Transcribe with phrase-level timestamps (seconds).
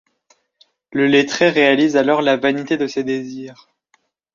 [0.91, 3.69] Le lettré réalise alors la vanité de ses désirs.